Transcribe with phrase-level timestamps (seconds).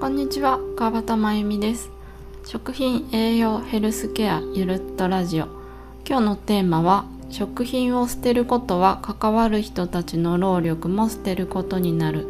[0.00, 1.90] こんにちは川端真由美です。
[2.46, 5.44] 食品栄養ヘルスケアゆるっとラジオ。
[6.08, 12.26] 今日のテーマは食品を捨てることは関わる人たちの労力も捨てることになる。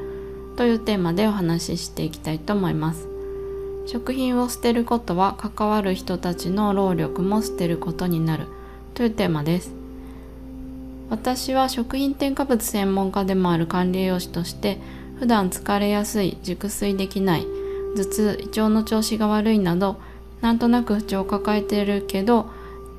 [0.57, 3.07] というテーマでお話ししていきたいと思います。
[3.87, 8.49] 食品を捨てることは関わる人たちの労力も捨てることになる。
[8.95, 9.71] というテーマです。
[11.09, 14.81] 私は食品添加物専門家でもある管理栄養士として
[15.21, 17.47] 普段疲れやすい熟睡できない
[17.97, 20.01] 頭痛胃腸の調子が悪いなど
[20.41, 22.47] なんとなく不調を抱えているけど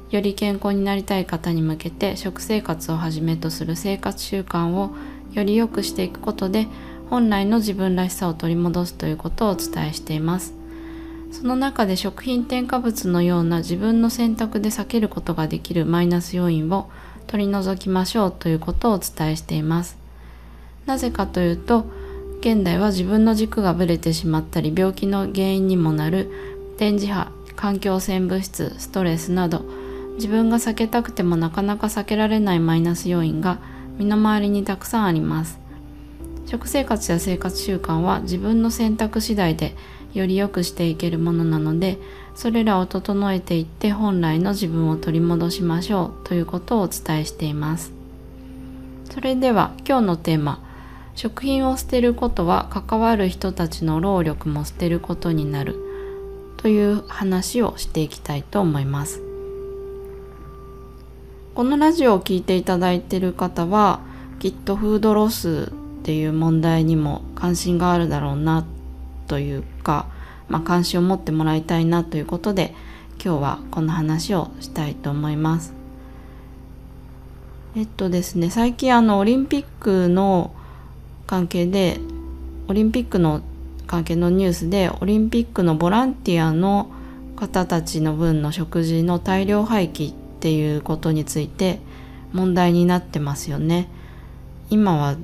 [0.09, 4.91] より健康になりたい方に向けて食生活をはじめとする生活習慣を
[5.31, 6.67] より良くしていくことで
[7.09, 10.53] 本来の自分らしさを取り戻すということをお伝えしています。
[11.31, 16.89] その中で食品添加物のような自分の選択で避けることができるマイナス要因を
[17.27, 19.97] 取り除きましょうということをお伝えしています。
[20.85, 21.85] なぜかというと
[22.41, 26.31] 現代は自分の軸がぶれてしまったり病気の原因にもなる
[26.79, 29.63] 電磁波環境汚染物質ストレスなど
[30.15, 33.59] 自分が避けたくてもなかなか避けられないマイナス要因が
[33.99, 35.59] 身の回りにたくさんあります。
[36.47, 39.75] 食生活や生活習慣は自分の選択次第で
[40.15, 41.99] より良くしていけるものなので
[42.33, 47.93] それらを整えていって本来の自分を取り戻しましょうということをお伝えしています。
[49.11, 50.70] それでは今日のテーマ
[51.15, 55.75] 食品を捨てることは関わる人たちの労力も捨てることになる
[56.57, 59.21] という話をしていきたいと思います
[61.53, 63.99] このラジオを聴いていただいている方は
[64.39, 68.65] きっとフードロスっていう問題にも関心があるだろうな
[69.27, 70.07] というか、
[70.49, 72.73] まあ、関心を持ってもらいたいなということで
[73.23, 75.73] 今日はこの話をしたいと思います。
[77.75, 80.51] えっとですね最近あのオリンピックの
[81.31, 81.97] 関係で
[82.67, 83.39] オリンピックの
[83.87, 86.91] 関係のニュースでオリンピックのボランティアの
[87.37, 91.79] 方たちの分の食事の大量廃棄っていうことについて
[92.33, 93.87] 問題になってますよね。
[94.69, 95.15] 今は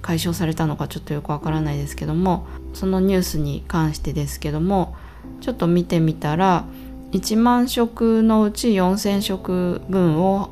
[0.00, 4.94] 解消されたのかちょっとよくわからないですけどもそのニュースに関してですけども
[5.40, 6.66] ちょっと見てみたら
[7.10, 10.50] 1万食のうち4,000食分を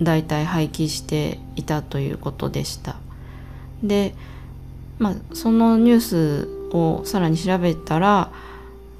[0.00, 3.01] だいたい廃棄していたということでした。
[3.82, 4.14] で、
[4.98, 8.30] まあ、そのニュースをさらに調べたら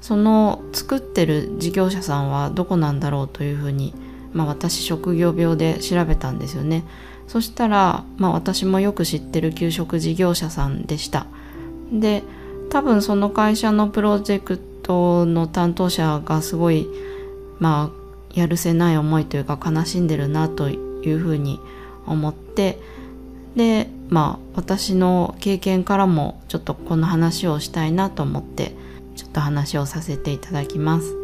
[0.01, 3.93] その作ってる事業者さんはどこなんだろうというふうに、
[4.33, 6.83] まあ、私職業病で調べたんですよね。
[7.27, 11.25] そしたら、まあ、私もよく知ってる給食事業者さんでした。
[11.91, 12.23] で
[12.69, 16.87] 多分その会社のプロジェクトの担当者がすごい
[17.59, 21.59] まあやるせない思いというか悲しんでるなというふうに
[22.05, 22.79] 思って
[23.55, 28.75] でまあ私の経験からもちょっとこの話をしたいなと思って
[29.15, 31.17] ちょっと話をさせていただきます。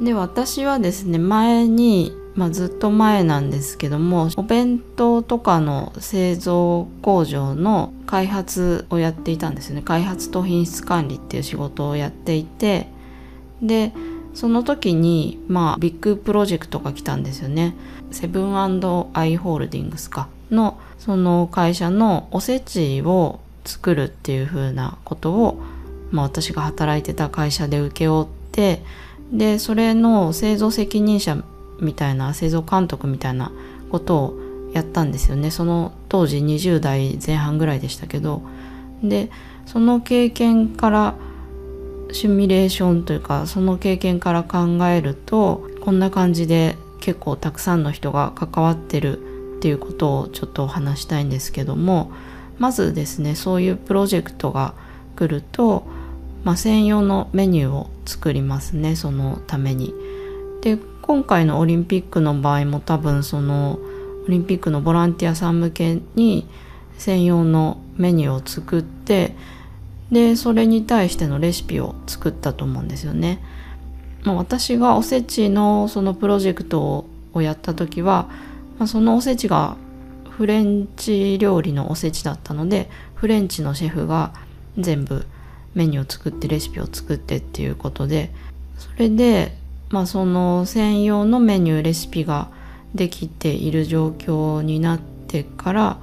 [0.00, 9.82] で私はですね前に、まあ、ずっと前なんですけどもお弁当とかの製造工場の開発をやっていたんですよね。
[9.82, 12.88] 開発と品質管理っていう仕事をやっていて
[13.60, 13.92] で
[14.32, 17.76] その時にまあビッグプロジェクトが来たんですよね。
[18.10, 18.66] セブンア
[19.26, 20.28] イ・ホールディングスか。
[20.50, 25.62] のその会社のおせちを作るっていう風なことを、
[26.10, 28.82] まあ、私が働いてた会社で請け負って
[29.32, 31.42] でそれの製造責任者
[31.80, 33.52] みたいな製造監督みたいな
[33.90, 34.40] ことを
[34.72, 35.50] やったんですよね。
[35.50, 38.42] その当時20代前半ぐらいでしたけど。
[39.02, 39.30] で
[39.66, 41.14] その経験から
[42.12, 49.20] シミュレーションというかその経験から考えるとこんな感じで結構たくさんの人が関わってる
[49.64, 52.12] っていうことをちょっとお話したいんですけども
[52.58, 54.74] まずですねそういうプロジェクトが
[55.16, 55.86] 来ると、
[56.42, 59.94] まあ、専用のメニューを作りますねそのために。
[60.60, 63.78] で今回のオリンピックの場合も多分その
[64.26, 66.46] オリンピックのボランティアさん向けに
[66.98, 69.34] 専用のメニューを作って
[70.12, 73.42] でそれに対してのレシピを作ったと思うんですよね。
[74.24, 78.28] まあ、私がおせちのそのプロジェクトをやった時は
[78.78, 79.76] まあ、そのおせちが
[80.30, 84.32] フレンチ料理のおせちだったのでフレンチのシェフが
[84.78, 85.26] 全部
[85.74, 88.32] メニューを作ってレシピを作ってっていうことで
[88.78, 89.56] それで
[89.90, 92.48] まあその専用のメニューレシピが
[92.94, 96.00] できている状況になってから、ま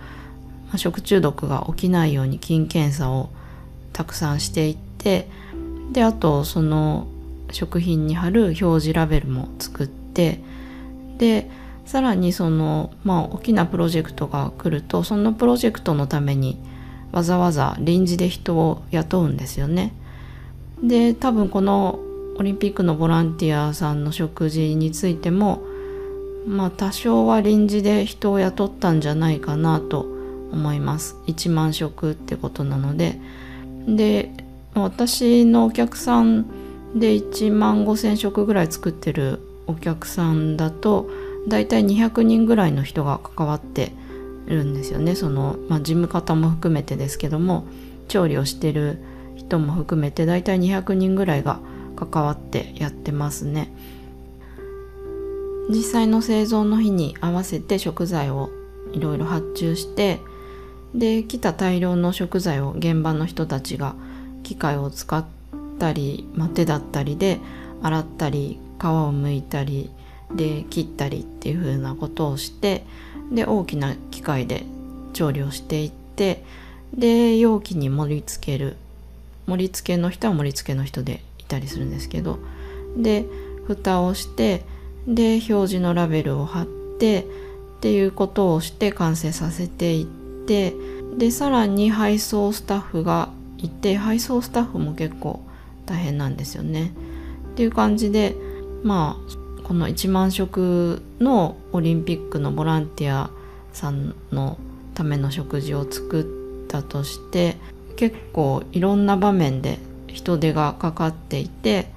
[0.74, 3.29] あ、食中毒が起きないように菌検査を
[3.94, 5.27] たくさんしていって
[5.91, 7.07] であとその
[7.51, 10.41] 食品に貼る表示ラベルも作って
[11.17, 11.50] で
[11.86, 16.57] さらにその、まあ、大きなプロジェクトが来るとそのプロジェクトのために
[17.12, 19.94] わざわざ臨時で人を雇うんですよね。
[20.81, 22.00] で多分この
[22.38, 25.62] オリンピックのボランティアさんの食事についても
[26.48, 30.07] まあ多少は臨時で人を雇ったんじゃないかなと
[30.51, 33.19] 思います1万食ってことなので
[33.88, 34.31] で
[34.74, 36.45] 私のお客さん
[36.95, 41.10] で1万5,000食ぐらい作ってるお客さんだと
[41.47, 43.91] だいたい200人ぐらいの人が関わって
[44.47, 45.15] るんですよね。
[45.15, 47.65] その、まあ、事務方も含めてですけども
[48.07, 48.99] 調理をしてる
[49.35, 51.59] 人も含めてだいたい200人ぐらいが
[51.95, 53.73] 関わってやってますね。
[55.69, 58.49] 実際の製造の日に合わせて食材を
[58.91, 60.19] いろいろ発注して
[60.93, 63.95] で来た大量の食材を現場の人たちが
[64.43, 65.25] 機械を使っ
[65.79, 67.39] たり、まあ、手だったりで
[67.81, 69.89] 洗ったり皮を剥いたり
[70.36, 72.83] で切ったりっていう風なことをして
[73.31, 74.66] で大きな機械で
[75.13, 76.44] 調理をしていって
[76.94, 78.75] で容器に盛り付ける
[79.48, 82.39] 盛り付けの人は盛り付けの人でいたりするんですけど
[82.98, 83.25] で
[83.66, 84.63] 蓋をして
[85.07, 86.66] で表示のラベルを貼っ
[87.00, 87.25] てっ
[87.81, 90.74] ていうことをして完成させていって
[91.18, 95.42] でさらに配送スタッフがいて配送スタッフも結構
[95.86, 96.94] 大変なんですよね。
[97.51, 98.36] っていう感じで
[98.84, 103.30] まあこの1万食のオリンピックのボランティア
[103.74, 104.58] さんの
[104.94, 106.22] ための食事を作
[106.66, 107.58] ったとして
[107.96, 111.88] 結構いろんな場面で人手がかかっていて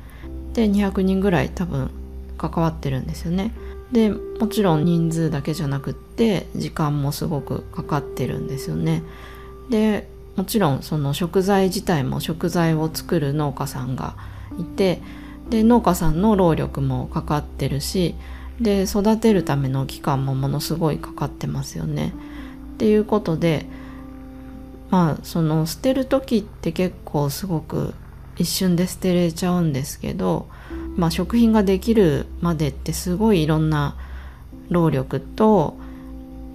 [0.53, 1.91] で200人ぐらい多分
[2.39, 3.53] 関わってるんですよね。
[3.93, 9.03] でもちろん人数だけじゃなくって時間もすごくかかってるんですよね。
[9.71, 14.17] でもちろんその食材自体も食材を作る農家さんが
[14.59, 15.01] いて
[15.51, 18.15] で農家さんの労力もかかってるし
[18.61, 22.13] で育てるための期間もものすごいかかってますよね。
[22.75, 23.67] っていうことで
[24.91, 27.95] まあその捨てる時って結構すごく
[28.37, 30.49] 一瞬で捨てれちゃうんですけど、
[30.97, 33.97] まあ、食品ができるまでってすごいいろんな
[34.71, 35.77] 労力と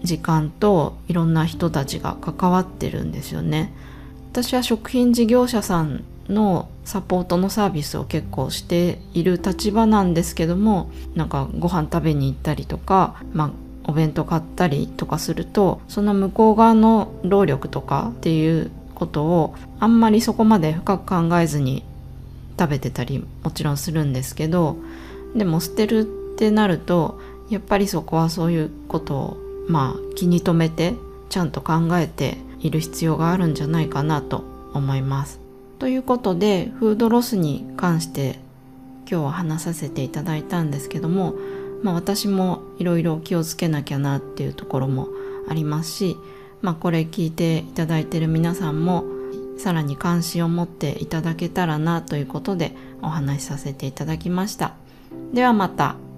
[0.03, 3.73] 時間といろんな人たちが関わってるんですよね。
[4.31, 13.51] 私は食品事業者さんのサポートのサービスを結構している立場なんですけどもなんかご飯食べに行ったりとか、まあ、
[13.85, 21.83] お弁当買ったりとかするとその向こう側の労力とかっていうことをあんまりそこまで深く考えずに
[22.59, 24.77] 食べてたりもちろんするんですけど
[25.35, 26.03] でも捨てるっ
[26.37, 29.37] てなるとやっぱりそこはそういうことを
[29.67, 30.95] まあ気に留めて
[31.29, 35.39] ちゃんと考えている必要があるんじゃないかなと思います。
[35.79, 38.39] ということでフードロスに関して
[39.09, 41.33] 今日は話させていただいたんですけども、
[41.81, 45.07] まあ、私もいろいろ気をつけなきゃなっていうところも
[45.47, 46.17] ありますし、
[46.61, 49.05] まあ、これ聞いていただいてる皆さんも
[49.57, 54.73] さらに関心を持っていただけたらなということでお話しさせていただきました。
[55.33, 56.08] ではまた。